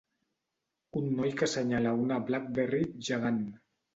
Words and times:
Un 1.01 1.11
noi 1.19 1.33
que 1.41 1.49
senyala 1.51 1.93
una 2.05 2.19
Blackberry 2.31 2.83
gegant. 3.11 3.41